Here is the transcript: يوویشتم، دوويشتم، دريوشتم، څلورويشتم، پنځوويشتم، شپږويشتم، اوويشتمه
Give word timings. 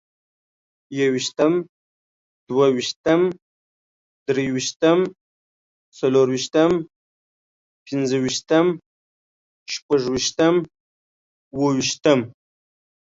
يوویشتم، 0.99 1.53
دوويشتم، 2.47 3.21
دريوشتم، 4.25 4.99
څلورويشتم، 5.97 6.71
پنځوويشتم، 7.85 8.65
شپږويشتم، 9.73 10.55
اوويشتمه 11.55 12.23